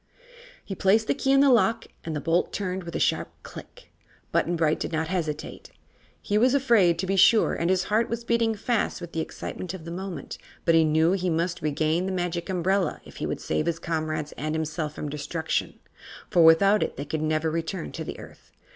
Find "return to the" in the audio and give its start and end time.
17.51-18.17